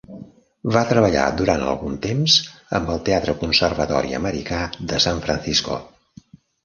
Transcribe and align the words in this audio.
Va 0.75 0.81
treballar 0.91 1.25
durant 1.41 1.65
algun 1.73 1.99
temps 2.05 2.37
amb 2.79 2.91
el 2.95 3.03
Teatre 3.11 3.35
Conservatori 3.43 4.17
Americà 4.21 4.63
de 4.93 5.03
San 5.07 5.23
Francisco. 5.27 5.77